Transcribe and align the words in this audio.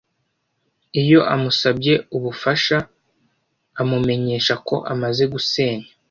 iyo 1.01 1.19
amusabye 1.33 1.93
ubufashaamumenyesha 2.15 4.53
ko 4.67 4.75
amaze 4.93 5.23
gusenya 5.33 5.87